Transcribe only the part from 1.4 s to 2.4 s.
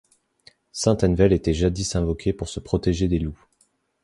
jadis invoqué